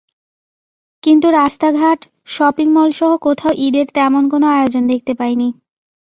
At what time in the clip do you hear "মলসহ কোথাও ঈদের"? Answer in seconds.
2.73-3.87